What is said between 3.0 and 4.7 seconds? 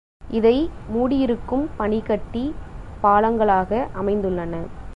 பாளங்களாக அமைந்துள்ளன.